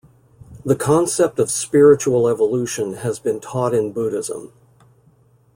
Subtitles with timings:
[0.65, 4.51] The concept of spiritual evolution has been taught in Buddhism.